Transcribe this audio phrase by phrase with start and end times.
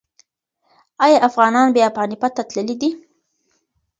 [1.03, 2.89] ایا افغانان بیا پاني پت ته تللي دي؟